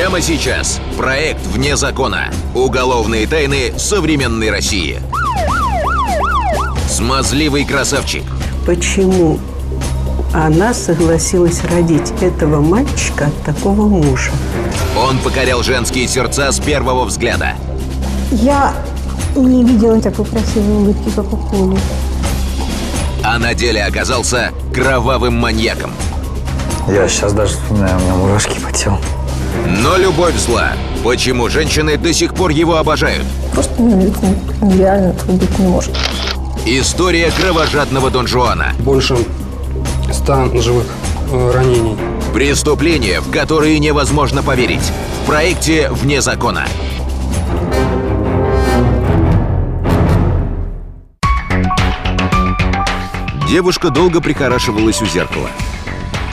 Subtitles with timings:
[0.00, 0.80] Прямо сейчас.
[0.96, 2.30] Проект «Вне закона».
[2.54, 4.98] Уголовные тайны современной России.
[6.88, 8.22] Смазливый красавчик.
[8.64, 9.38] Почему
[10.32, 14.30] она согласилась родить этого мальчика от такого мужа?
[14.96, 17.52] Он покорял женские сердца с первого взгляда.
[18.30, 18.72] Я
[19.36, 21.78] не видела такой красивой улыбки, как у Коли.
[23.22, 25.92] А на деле оказался кровавым маньяком.
[26.88, 28.98] Я сейчас даже вспоминаю, у меня мурашки по телу.
[29.66, 30.72] Но любовь зла.
[31.04, 33.24] Почему женщины до сих пор его обожают?
[33.52, 34.14] Просто ну, ведь
[34.60, 35.96] он реально убить не может.
[36.66, 38.72] История кровожадного Дон Жуана.
[38.80, 39.16] Больше
[40.12, 40.86] 100 ножевых
[41.32, 41.96] э, ранений.
[42.34, 44.92] Преступления, в которые невозможно поверить.
[45.22, 46.66] В проекте «Вне закона».
[53.48, 55.50] Девушка долго прихорашивалась у зеркала.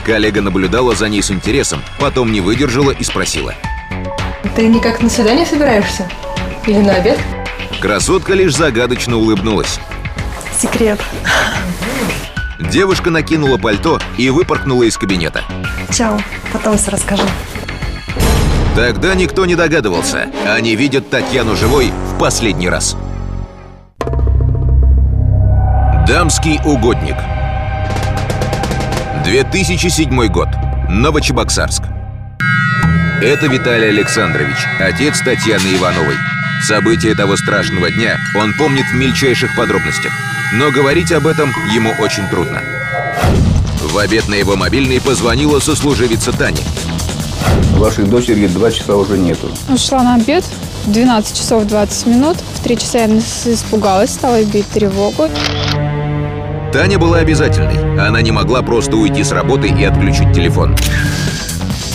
[0.08, 3.54] Коллега наблюдала за ней с интересом, потом не выдержала и спросила.
[4.56, 6.10] Ты никак на свидание собираешься?
[6.66, 7.18] Или на обед?
[7.78, 9.78] Красотка лишь загадочно улыбнулась.
[10.58, 10.98] Секрет.
[12.58, 15.44] Девушка накинула пальто и выпорхнула из кабинета.
[15.92, 16.18] Чао.
[16.54, 17.24] Потом все расскажу.
[18.74, 20.30] Тогда никто не догадывался.
[20.46, 22.96] Они видят Татьяну живой в последний раз.
[26.08, 27.16] Дамский угодник.
[29.28, 30.48] 2007 год.
[30.88, 31.82] Новочебоксарск.
[33.20, 36.14] Это Виталий Александрович, отец Татьяны Ивановой.
[36.62, 40.12] События того страшного дня он помнит в мельчайших подробностях.
[40.54, 42.62] Но говорить об этом ему очень трудно.
[43.82, 46.62] В обед на его мобильный позвонила сослуживица Тани.
[47.72, 49.50] Вашей дочери два часа уже нету.
[49.68, 50.42] Ушла на обед
[50.86, 52.38] в 12 часов 20 минут.
[52.54, 55.28] В 3 часа я испугалась, стала бить тревогу.
[56.72, 57.98] Таня была обязательной.
[58.06, 60.76] Она не могла просто уйти с работы и отключить телефон.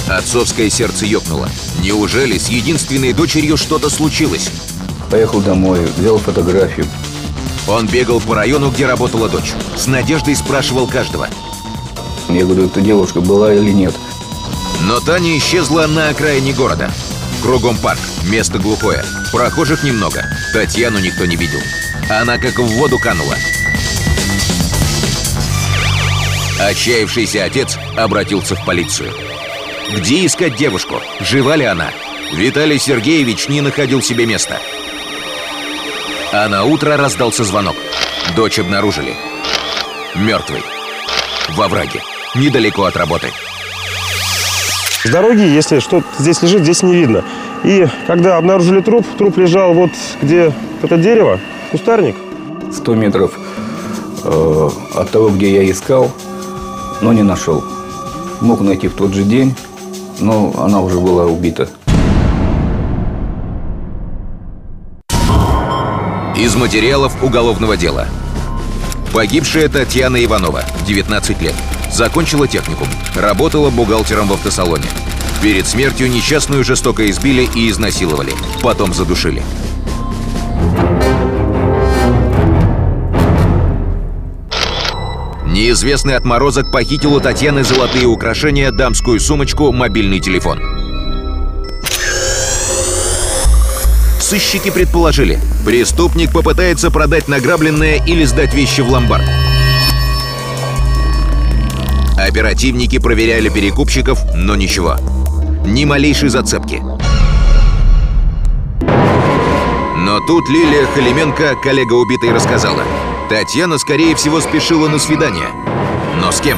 [0.10, 1.48] Отцовское сердце ёкнуло.
[1.82, 4.50] Неужели с единственной дочерью что-то случилось?
[5.12, 6.88] Поехал домой, взял фотографию.
[7.68, 9.54] Он бегал по району, где работала дочь.
[9.76, 11.28] С надеждой спрашивал каждого.
[12.30, 13.94] Я говорю, эта девушка была или нет?
[14.82, 16.92] Но Таня исчезла на окраине города.
[17.44, 19.06] Кругом парк, место глухое.
[19.32, 20.26] Прохожих немного.
[20.52, 21.60] Татьяну никто не видел.
[22.10, 23.36] Она как в воду канула.
[26.64, 29.12] Отчаявшийся отец обратился в полицию.
[29.98, 30.96] Где искать девушку?
[31.20, 31.90] Жива ли она?
[32.32, 34.60] Виталий Сергеевич не находил себе места.
[36.32, 37.76] А на утро раздался звонок.
[38.36, 39.14] Дочь обнаружили.
[40.16, 40.64] Мертвый.
[41.50, 42.02] Во враге.
[42.34, 43.28] Недалеко от работы.
[45.04, 47.26] С дороги, если что-то здесь лежит, здесь не видно.
[47.66, 49.92] И когда обнаружили труп, труп лежал вот
[50.22, 51.42] где это дерево,
[51.72, 52.16] кустарник.
[52.72, 53.38] 100 метров
[54.24, 56.10] э, от того, где я искал,
[57.04, 57.64] но не нашел.
[58.40, 59.54] Мог найти в тот же день,
[60.20, 61.68] но она уже была убита.
[66.38, 68.08] Из материалов уголовного дела.
[69.14, 71.54] Погибшая Татьяна Иванова, 19 лет.
[71.92, 72.88] Закончила техникум.
[73.16, 74.86] Работала бухгалтером в автосалоне.
[75.42, 78.32] Перед смертью несчастную жестоко избили и изнасиловали.
[78.62, 79.44] Потом задушили.
[85.74, 90.62] Неизвестный отморозок похитил у Татьяны золотые украшения, дамскую сумочку, мобильный телефон.
[94.20, 99.26] Сыщики предположили, преступник попытается продать награбленное или сдать вещи в ломбард.
[102.20, 104.98] Оперативники проверяли перекупщиков, но ничего.
[105.66, 106.84] Ни малейшей зацепки.
[109.98, 112.84] Но тут Лилия Халименко, коллега убитой, рассказала.
[113.30, 115.48] Татьяна, скорее всего, спешила на свидание.
[116.22, 116.58] Но с кем?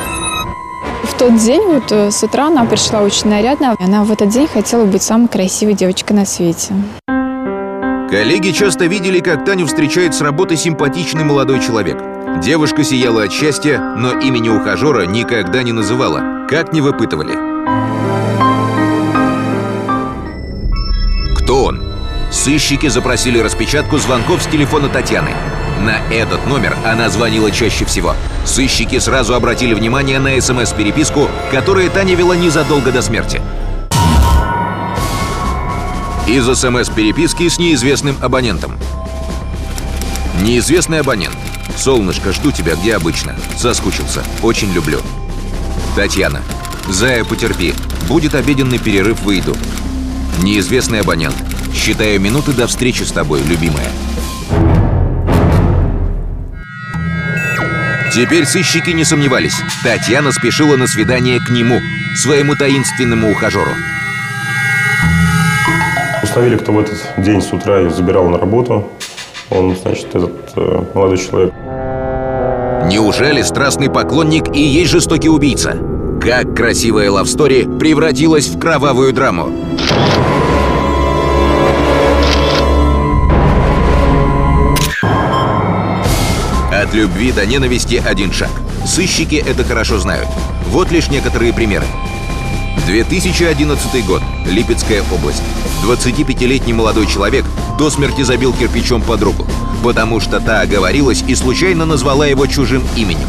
[1.04, 3.76] В тот день, вот э, с утра, она пришла очень нарядно.
[3.80, 6.74] Она в этот день хотела быть самой красивой девочкой на свете.
[8.10, 12.02] Коллеги часто видели, как Таню встречает с работы симпатичный молодой человек.
[12.42, 17.34] Девушка сияла от счастья, но имени ухажера никогда не называла, как не выпытывали.
[21.36, 21.84] Кто он?
[22.32, 25.32] Сыщики запросили распечатку звонков с телефона Татьяны.
[25.82, 28.16] На этот номер она звонила чаще всего.
[28.46, 33.42] Сыщики сразу обратили внимание на СМС-переписку, которую Таня вела незадолго до смерти.
[36.28, 38.78] Из СМС-переписки с неизвестным абонентом.
[40.42, 41.36] Неизвестный абонент.
[41.78, 43.36] Солнышко, жду тебя, где обычно.
[43.58, 44.24] Соскучился.
[44.42, 45.00] Очень люблю.
[45.96, 46.42] Татьяна.
[46.90, 47.74] Зая, потерпи.
[48.08, 49.56] Будет обеденный перерыв, выйду.
[50.42, 51.36] Неизвестный абонент.
[51.74, 53.92] Считаю минуты до встречи с тобой, любимая.
[58.16, 59.62] Теперь сыщики не сомневались.
[59.84, 61.82] Татьяна спешила на свидание к нему,
[62.16, 63.72] своему таинственному ухажеру.
[66.24, 68.90] установили, кто в этот день с утра ее забирал на работу.
[69.50, 71.54] Он, значит, этот э, молодой человек.
[72.86, 75.78] Неужели страстный поклонник и есть жестокий убийца?
[76.22, 79.52] Как красивая лавстори превратилась в кровавую драму?
[86.86, 88.52] От любви до ненависти один шаг.
[88.86, 90.28] Сыщики это хорошо знают.
[90.68, 91.86] Вот лишь некоторые примеры.
[92.86, 94.22] 2011 год.
[94.46, 95.42] Липецкая область.
[95.84, 97.44] 25-летний молодой человек
[97.80, 99.48] до смерти забил кирпичом подругу,
[99.84, 103.28] потому что та оговорилась и случайно назвала его чужим именем.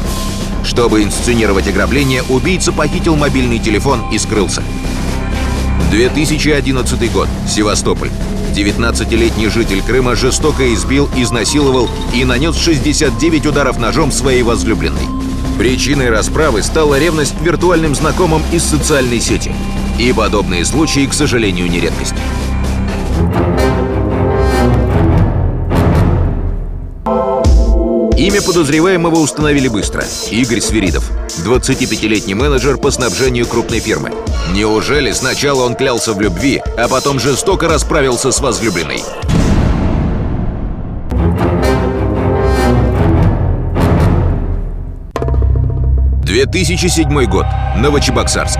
[0.62, 4.62] Чтобы инсценировать ограбление, убийца похитил мобильный телефон и скрылся.
[5.90, 7.28] 2011 год.
[7.48, 8.10] Севастополь.
[8.54, 15.06] 19-летний житель Крыма жестоко избил, изнасиловал и нанес 69 ударов ножом своей возлюбленной.
[15.58, 19.52] Причиной расправы стала ревность к виртуальным знакомым из социальной сети.
[19.98, 22.14] И подобные случаи, к сожалению, не редкость.
[28.16, 30.02] Имя подозреваемого установили быстро.
[30.30, 31.10] Игорь Свиридов.
[31.44, 34.10] 25-летний менеджер по снабжению крупной фирмы.
[34.54, 39.02] Неужели сначала он клялся в любви, а потом жестоко расправился с возлюбленной?
[46.24, 47.46] «2007 год.
[47.76, 48.58] Новочебоксарск.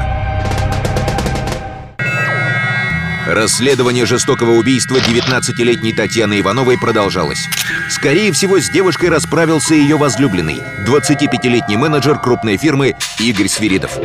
[3.27, 7.49] Расследование жестокого убийства 19-летней Татьяны Ивановой продолжалось.
[7.91, 13.99] Скорее всего, с девушкой расправился ее возлюбленный, 25-летний менеджер крупной фирмы Игорь Свиридов.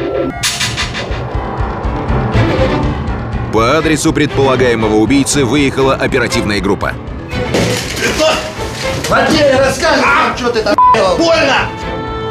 [3.53, 6.93] По адресу предполагаемого убийцы выехала оперативная группа.
[9.07, 11.17] Матвей, расскажи нам, что ты там делал.
[11.17, 11.69] Больно!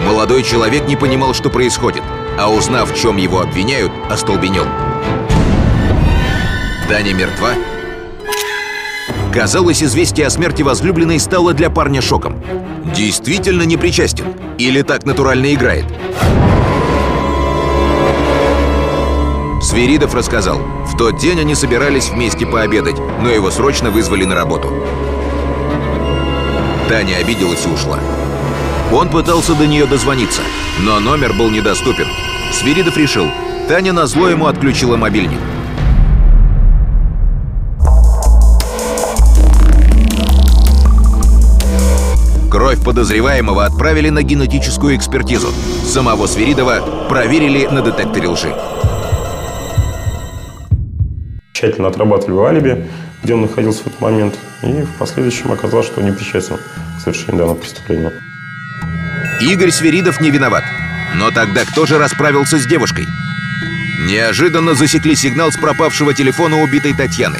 [0.04, 2.02] Молодой человек не понимал, что происходит,
[2.36, 4.66] а узнав, в чем его обвиняют, остолбенел.
[6.90, 7.50] Таня мертва?
[9.32, 12.42] Казалось, известие о смерти возлюбленной стало для парня шоком.
[12.96, 14.24] Действительно не причастен?
[14.58, 15.84] Или так натурально играет?
[19.62, 24.68] Свиридов рассказал, в тот день они собирались вместе пообедать, но его срочно вызвали на работу.
[26.88, 28.00] Таня обиделась и ушла.
[28.92, 30.42] Он пытался до нее дозвониться,
[30.80, 32.08] но номер был недоступен.
[32.52, 33.28] Свиридов решил,
[33.68, 35.38] Таня назло ему отключила мобильник.
[42.70, 45.52] Кровь подозреваемого отправили на генетическую экспертизу.
[45.84, 48.54] Самого Свиридова проверили на детекторе лжи.
[51.52, 52.86] Тщательно отрабатывали алиби,
[53.24, 57.38] где он находился в этот момент, и в последующем оказалось, что не причастен к совершению
[57.38, 58.12] данного преступления.
[59.40, 60.62] Игорь Свиридов не виноват.
[61.16, 63.04] Но тогда кто же расправился с девушкой?
[64.06, 67.38] Неожиданно засекли сигнал с пропавшего телефона убитой Татьяны.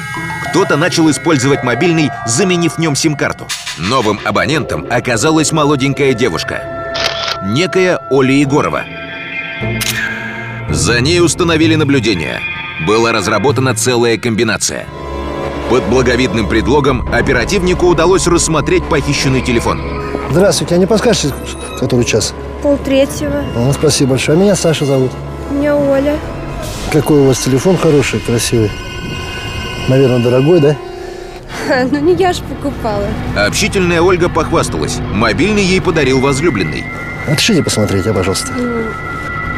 [0.51, 3.47] Кто-то начал использовать мобильный, заменив в нем сим-карту.
[3.77, 6.61] Новым абонентом оказалась молоденькая девушка.
[7.41, 8.83] Некая Оля Егорова.
[10.69, 12.41] За ней установили наблюдение.
[12.85, 14.87] Была разработана целая комбинация.
[15.69, 19.81] Под благовидным предлогом оперативнику удалось рассмотреть похищенный телефон.
[20.31, 21.33] Здравствуйте, а не подскажете,
[21.79, 22.33] который час?
[22.61, 23.45] Полтретьего.
[23.55, 24.37] А, спасибо большое.
[24.37, 25.13] А меня Саша зовут.
[25.49, 26.17] Меня Оля.
[26.91, 28.69] Какой у вас телефон хороший, красивый.
[29.87, 30.75] Наверное, дорогой, да?
[31.91, 33.07] Ну не я ж покупала.
[33.35, 34.99] Общительная Ольга похвасталась.
[35.13, 36.85] Мобильный ей подарил возлюбленный.
[37.27, 38.51] Отшите посмотреть, а, пожалуйста.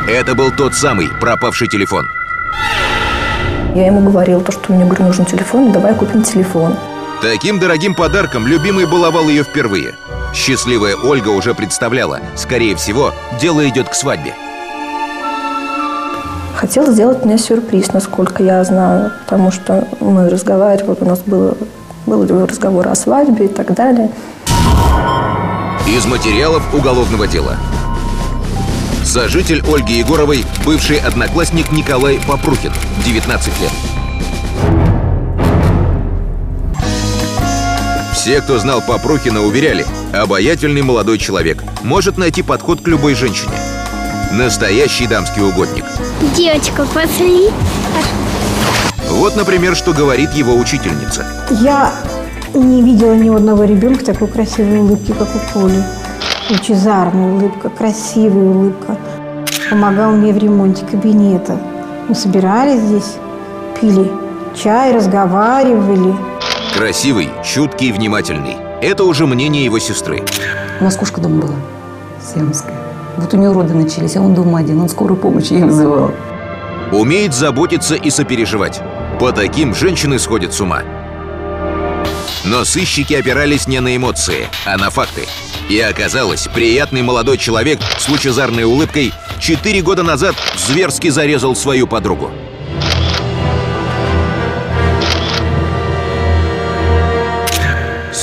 [0.07, 2.05] Это был тот самый пропавший телефон.
[3.73, 6.75] Я ему говорила, то, что мне, говорю, нужен телефон, давай купим телефон.
[7.21, 9.95] Таким дорогим подарком любимый баловал ее впервые.
[10.33, 14.33] Счастливая Ольга уже представляла, скорее всего, дело идет к свадьбе.
[16.63, 21.57] Хотел сделать мне сюрприз, насколько я знаю, потому что мы разговаривали, у нас было,
[22.05, 24.09] был разговор о свадьбе и так далее.
[25.85, 27.57] Из материалов уголовного дела.
[29.03, 32.71] Сожитель Ольги Егоровой, бывший одноклассник Николай Попрухин,
[33.05, 33.71] 19 лет.
[38.13, 43.51] Все, кто знал Попрухина, уверяли, обаятельный молодой человек может найти подход к любой женщине.
[44.33, 45.85] Настоящий дамский угодник.
[46.35, 47.51] Девочка, посмотри.
[49.07, 51.23] Вот, например, что говорит его учительница.
[51.61, 51.93] Я
[52.55, 55.83] не видела ни одного ребенка такой красивой улыбки, как у Коли.
[56.49, 58.97] Лучезарная улыбка, красивая улыбка.
[59.69, 61.55] Помогал мне в ремонте кабинета.
[62.09, 63.17] Мы собирались здесь,
[63.79, 64.11] пили
[64.55, 66.15] чай, разговаривали.
[66.75, 68.57] Красивый, чуткий и внимательный.
[68.81, 70.23] Это уже мнение его сестры.
[70.81, 71.55] У нас кошка дома была,
[72.33, 72.82] сиамская.
[73.17, 76.11] Вот у нее роды начались, а он дома один, он скорую помощь ей вызывал.
[76.91, 78.81] Умеет заботиться и сопереживать.
[79.19, 80.81] По таким женщины сходят с ума.
[82.45, 85.25] Но сыщики опирались не на эмоции, а на факты.
[85.69, 92.31] И оказалось, приятный молодой человек с лучезарной улыбкой четыре года назад зверски зарезал свою подругу.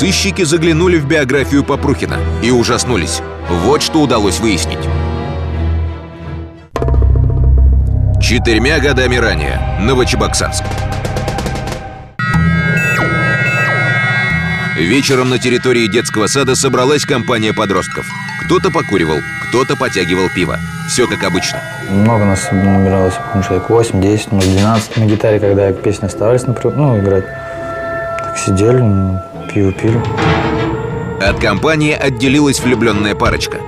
[0.00, 3.20] Сыщики заглянули в биографию Попрухина и ужаснулись.
[3.50, 4.78] Вот что удалось выяснить.
[8.18, 9.60] Четырьмя годами ранее.
[9.82, 10.64] Новочебоксарск.
[14.78, 18.06] Вечером на территории детского сада собралась компания подростков.
[18.46, 19.18] Кто-то покуривал,
[19.50, 20.56] кто-то потягивал пиво.
[20.88, 21.60] Все как обычно.
[21.90, 24.96] Много нас набиралось, помню, человек 8, 10, может, 12.
[24.96, 27.26] На гитаре, когда песни оставались, например, ну, играть,
[28.24, 28.80] так сидели,
[29.54, 30.00] ну, пиво пили.
[31.20, 33.58] От компании отделилась влюбленная парочка.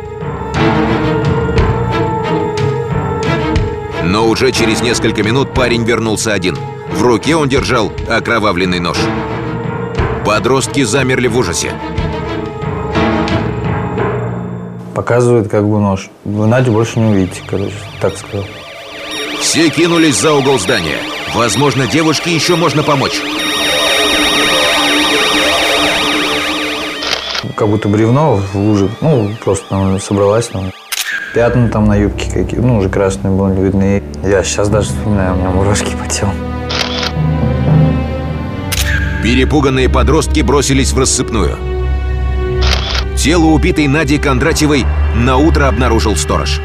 [4.04, 6.56] Но уже через несколько минут парень вернулся один.
[6.92, 8.98] В руке он держал окровавленный нож.
[10.24, 11.72] Подростки замерли в ужасе.
[14.94, 16.10] Показывает как бы нож.
[16.24, 18.44] Вы Надю больше не увидите, короче, так сказал.
[19.40, 20.98] Все кинулись за угол здания.
[21.34, 23.20] Возможно, девушке еще можно помочь.
[27.56, 30.72] Как будто бревно в луже, ну, просто там собралась, там,
[31.34, 34.02] пятна там на юбке какие, ну, уже красные были видны.
[34.22, 36.32] Я сейчас даже вспоминаю, у меня мурашки по телу.
[39.22, 41.56] Перепуганные подростки бросились в рассыпную.
[43.16, 46.60] Тело убитой Нади Кондратьевой на утро обнаружил сторож.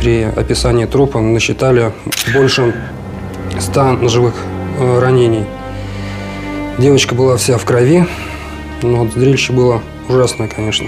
[0.00, 1.92] При описании трупа насчитали
[2.34, 2.74] больше
[3.58, 4.34] 100 ножевых
[4.78, 5.44] э, ранений.
[6.78, 8.06] Девочка была вся в крови,
[8.82, 10.86] но зрелище было ужасное, конечно.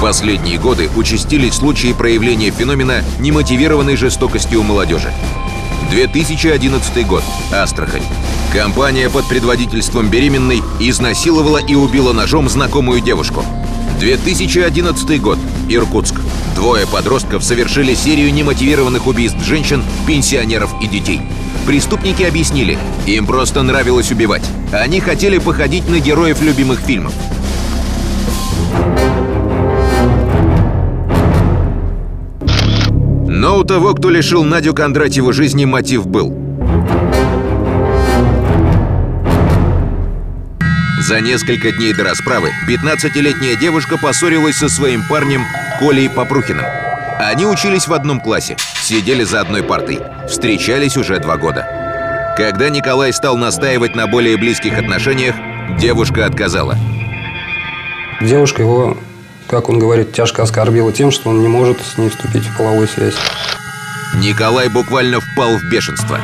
[0.00, 5.12] Последние годы участились случаи проявления феномена немотивированной жестокости у молодежи.
[5.90, 7.24] 2011 год.
[7.52, 8.04] Астрахань.
[8.52, 13.44] Компания под предводительством беременной изнасиловала и убила ножом знакомую девушку.
[13.98, 15.38] 2011 год.
[15.68, 16.20] Иркутск.
[16.56, 21.20] Двое подростков совершили серию немотивированных убийств женщин, пенсионеров и детей.
[21.66, 24.42] Преступники объяснили, им просто нравилось убивать.
[24.72, 27.12] Они хотели походить на героев любимых фильмов.
[33.28, 36.34] Но у того, кто лишил Надю Кондратьеву жизни, мотив был.
[41.06, 45.42] За несколько дней до расправы 15-летняя девушка поссорилась со своим парнем
[45.78, 46.64] Колей Попрухиным.
[47.18, 52.34] Они учились в одном классе, сидели за одной партой, встречались уже два года.
[52.36, 55.34] Когда Николай стал настаивать на более близких отношениях,
[55.78, 56.76] девушка отказала.
[58.20, 58.96] Девушка его,
[59.48, 62.88] как он говорит, тяжко оскорбила тем, что он не может с ней вступить в половую
[62.88, 63.16] связь.
[64.14, 66.18] Николай буквально впал в бешенство.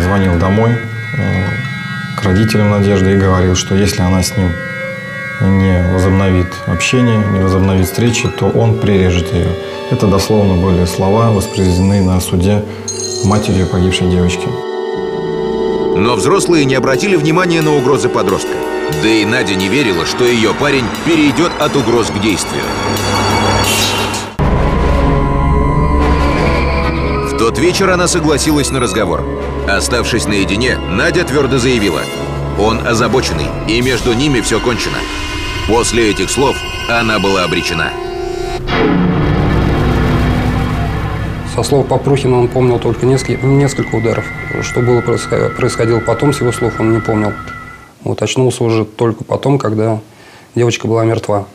[0.00, 1.46] Звонил домой э,
[2.16, 4.50] к родителям Надежды и говорил, что если она с ним
[5.40, 9.48] не возобновит общение, не возобновит встречи, то он прирежет ее.
[9.90, 12.64] Это дословно были слова, воспроизведены на суде
[13.24, 14.46] матерью погибшей девочки.
[15.96, 18.52] Но взрослые не обратили внимания на угрозы подростка.
[19.02, 22.62] Да и Надя не верила, что ее парень перейдет от угроз к действию.
[27.28, 29.24] В тот вечер она согласилась на разговор.
[29.68, 32.02] Оставшись наедине, Надя твердо заявила.
[32.58, 34.98] Он озабоченный, и между ними все кончено.
[35.66, 36.56] После этих слов
[36.88, 37.90] она была обречена.
[41.54, 44.24] Со слов Попрухина он помнил только несколько, несколько ударов.
[44.62, 47.32] Что было происходило потом, с его слов он не помнил.
[48.02, 50.00] Вот очнулся уже только потом, когда
[50.54, 51.46] девочка была мертва.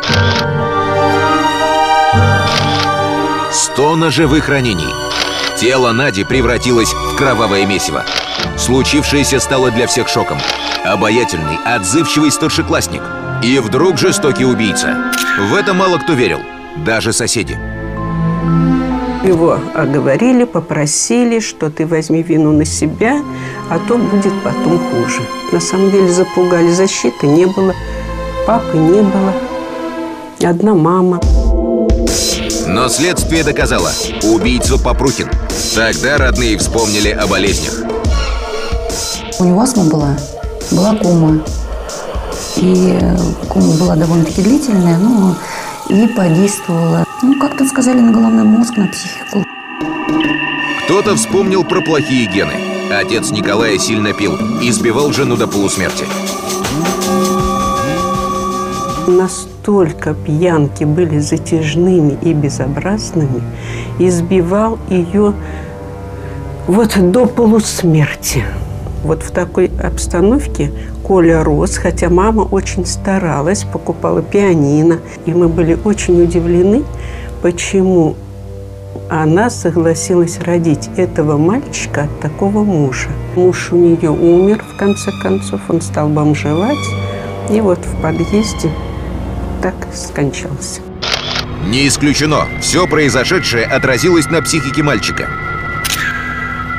[3.51, 5.08] Сто ножевых ранений.
[5.59, 8.05] Тело Нади превратилось в кровавое месиво.
[8.57, 10.37] Случившееся стало для всех шоком.
[10.85, 13.01] Обаятельный, отзывчивый старшеклассник.
[13.43, 15.11] И вдруг жестокий убийца.
[15.37, 16.39] В это мало кто верил.
[16.85, 17.59] Даже соседи.
[19.25, 23.21] Его оговорили, попросили, что ты возьми вину на себя,
[23.69, 25.21] а то будет потом хуже.
[25.51, 27.75] На самом деле запугали, защиты не было,
[28.47, 29.33] папы не было,
[30.41, 31.19] одна мама.
[32.79, 33.91] Но следствие доказало–
[34.23, 35.29] убийцу Попрухин.
[35.75, 37.73] Тогда родные вспомнили о болезнях.
[39.37, 40.17] У него астма была,
[40.71, 41.43] была кома.
[42.55, 42.97] И
[43.49, 45.35] кома была довольно-таки длительная, но
[45.89, 49.43] и подействовала, ну, как-то сказали, на головной мозг, на психику.
[50.85, 52.53] Кто-то вспомнил про плохие гены.
[52.97, 56.05] Отец Николая сильно пил и сбивал жену до полусмерти.
[59.69, 63.41] Настолько пьянки были затяжными и безобразными,
[63.99, 65.33] избивал ее
[66.67, 68.43] вот до полусмерти.
[69.03, 70.71] Вот в такой обстановке
[71.03, 74.99] Коля рос, хотя мама очень старалась, покупала пианино.
[75.25, 76.83] И мы были очень удивлены,
[77.41, 78.15] почему
[79.09, 83.09] она согласилась родить этого мальчика от такого мужа.
[83.35, 86.75] Муж у нее умер, в конце концов, он стал бомжевать.
[87.51, 88.69] И вот в подъезде
[89.61, 90.81] так скончался.
[91.65, 95.29] Не исключено, все произошедшее отразилось на психике мальчика.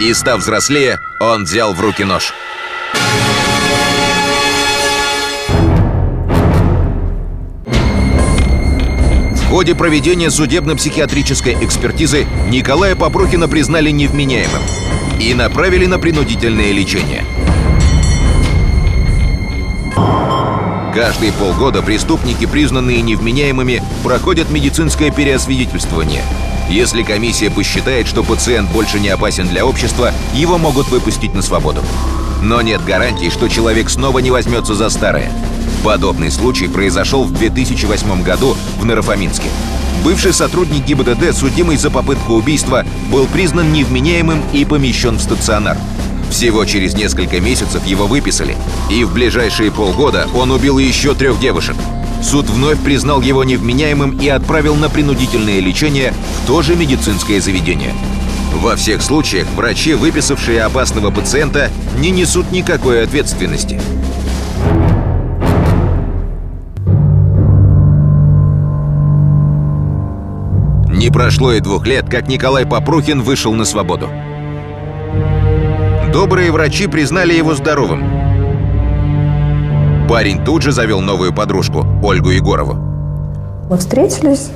[0.00, 2.32] И став взрослее, он взял в руки нож.
[9.34, 14.62] В ходе проведения судебно-психиатрической экспертизы Николая Попрухина признали невменяемым
[15.20, 17.24] и направили на принудительное лечение.
[20.94, 26.22] Каждые полгода преступники, признанные невменяемыми, проходят медицинское переосвидетельствование.
[26.68, 31.82] Если комиссия посчитает, что пациент больше не опасен для общества, его могут выпустить на свободу.
[32.42, 35.30] Но нет гарантии, что человек снова не возьмется за старое.
[35.84, 39.48] Подобный случай произошел в 2008 году в Нарафаминске.
[40.02, 45.76] Бывший сотрудник ГИБДД, судимый за попытку убийства, был признан невменяемым и помещен в стационар.
[46.30, 48.56] Всего через несколько месяцев его выписали,
[48.88, 51.76] и в ближайшие полгода он убил еще трех девушек.
[52.22, 57.94] Суд вновь признал его невменяемым и отправил на принудительное лечение в то же медицинское заведение.
[58.54, 63.80] Во всех случаях врачи, выписавшие опасного пациента, не несут никакой ответственности.
[70.88, 74.10] Не прошло и двух лет, как Николай Попрухин вышел на свободу.
[76.12, 78.04] Добрые врачи признали его здоровым.
[80.08, 82.74] Парень тут же завел новую подружку, Ольгу Егорову.
[83.70, 84.50] Мы встретились,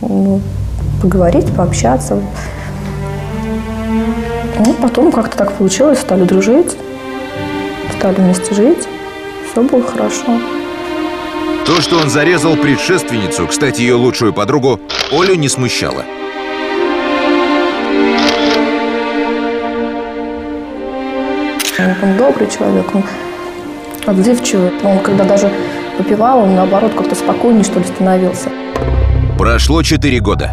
[0.00, 0.40] ну,
[1.02, 2.18] поговорить, пообщаться.
[4.58, 6.74] Ну, потом как-то так получилось, стали дружить,
[7.98, 8.88] стали вместе жить.
[9.50, 10.40] Все было хорошо.
[11.66, 14.80] То, что он зарезал предшественницу, кстати, ее лучшую подругу,
[15.12, 16.04] Олю не смущало.
[21.78, 23.04] Он добрый человек, он
[24.06, 24.72] отзывчивый.
[24.82, 25.52] Он когда даже
[25.98, 28.50] попивал, он наоборот как-то спокойнее, что ли, становился.
[29.38, 30.50] Прошло четыре года.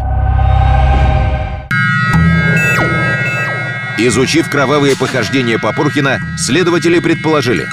[3.96, 7.64] Изучив кровавые похождения Попурхина, следователи предположили,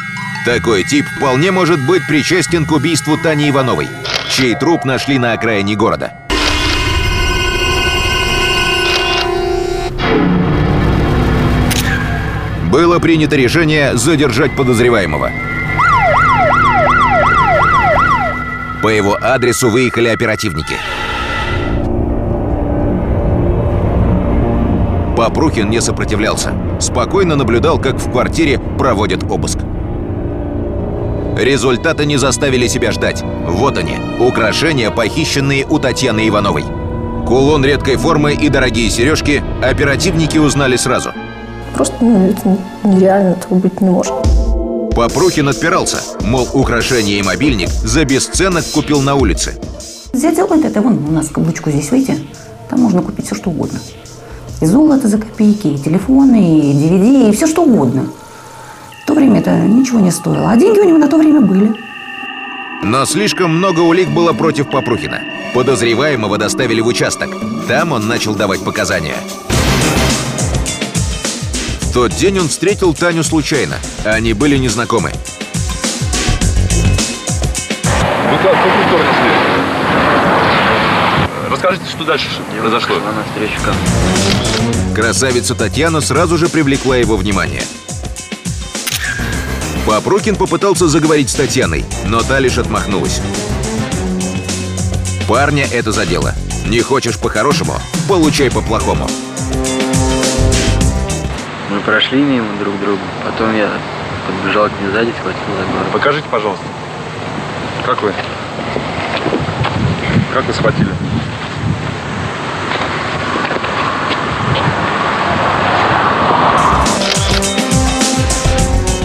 [0.45, 3.89] такой тип вполне может быть причастен к убийству Тани Ивановой,
[4.29, 6.13] чей труп нашли на окраине города.
[12.71, 15.29] Было принято решение задержать подозреваемого.
[18.81, 20.75] По его адресу выехали оперативники.
[25.17, 26.53] Попрухин не сопротивлялся.
[26.79, 29.59] Спокойно наблюдал, как в квартире проводят обыск.
[31.37, 33.21] Результаты не заставили себя ждать.
[33.47, 36.63] Вот они, украшения, похищенные у Татьяны Ивановой.
[37.27, 41.11] Кулон редкой формы и дорогие сережки оперативники узнали сразу.
[41.73, 44.13] Просто ну, это нереально, этого быть не может.
[44.95, 49.59] Попрухин отпирался, мол, украшение и мобильник за бесценок купил на улице.
[50.13, 52.17] Взять золото, это вон у нас каблучку здесь выйти,
[52.69, 53.79] там можно купить все что угодно.
[54.59, 58.07] И золото за копейки, и телефоны, и DVD, и все что угодно.
[59.03, 61.73] В то время это ничего не стоило, а деньги у него на то время были.
[62.83, 65.21] Но слишком много улик было против Попрухина.
[65.53, 67.29] Подозреваемого доставили в участок.
[67.67, 69.15] Там он начал давать показания.
[71.91, 73.77] В тот день он встретил Таню случайно.
[74.05, 75.11] Они были незнакомы.
[78.29, 79.29] Вы как, в какую сторону шли?
[81.49, 82.27] Расскажите, что дальше
[82.57, 82.95] произошло?
[82.95, 83.75] На встречу как?
[84.95, 87.63] Красавица Татьяна сразу же привлекла его внимание.
[89.85, 93.19] Попрукин попытался заговорить с Татьяной, но та лишь отмахнулась.
[95.27, 96.33] Парня это задело.
[96.65, 97.73] Не хочешь по-хорошему–
[98.07, 99.09] получай по-плохому.
[101.71, 103.69] Мы прошли мимо друг друга, потом я
[104.27, 105.89] подбежал к ней сзади, схватил за горло.
[105.93, 106.65] Покажите, пожалуйста.
[107.85, 108.13] Как вы?
[110.33, 110.89] Как вы схватили?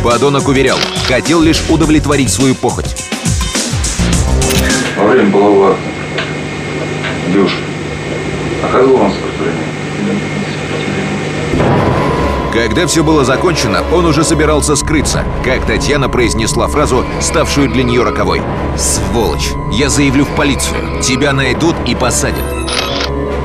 [0.02, 2.96] Подонок уверял, хотел лишь удовлетворить свою похоть.
[4.96, 6.22] Во время полового акта
[7.32, 7.58] девушка
[8.64, 9.75] оказывала вам сопротивление?
[12.56, 18.02] Когда все было закончено, он уже собирался скрыться, как Татьяна произнесла фразу, ставшую для нее
[18.02, 18.40] роковой.
[18.78, 19.50] «Сволочь!
[19.72, 21.02] Я заявлю в полицию.
[21.02, 22.42] Тебя найдут и посадят».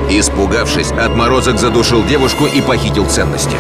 [0.10, 3.58] Испугавшись, отморозок задушил девушку и похитил ценности.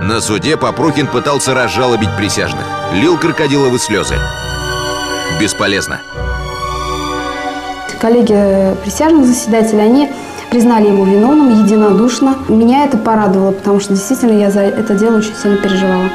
[0.00, 2.64] На суде Попрухин пытался разжалобить присяжных.
[2.94, 4.16] Лил крокодиловы слезы.
[5.38, 6.00] Бесполезно.
[8.02, 10.10] Коллеги присяжных заседателей, они
[10.50, 12.36] признали его виновным единодушно.
[12.48, 16.10] Меня это порадовало, потому что действительно я за это дело очень сильно переживала.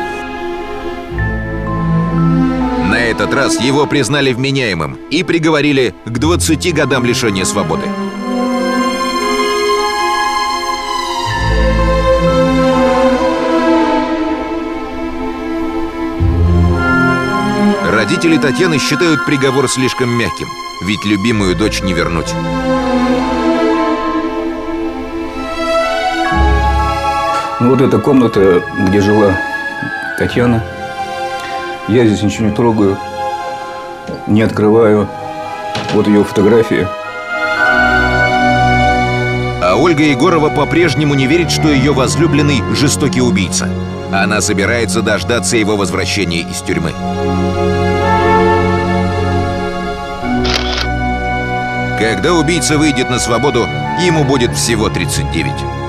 [2.89, 7.85] На этот раз его признали вменяемым и приговорили к 20 годам лишения свободы.
[18.09, 20.47] Родители Татьяны считают приговор слишком мягким,
[20.81, 22.33] ведь любимую дочь не вернуть.
[27.59, 29.37] Ну вот эта комната, где жила
[30.17, 30.63] Татьяна.
[31.89, 32.97] Я здесь ничего не трогаю,
[34.25, 35.09] не открываю.
[35.93, 36.87] Вот ее фотографии.
[39.61, 43.67] А Ольга Егорова по-прежнему не верит, что ее возлюбленный– жестокий убийца.
[44.13, 46.93] Она собирается дождаться его возвращения из тюрьмы.
[51.97, 53.67] Когда убийца выйдет на свободу,
[53.99, 55.86] ему будет всего 39.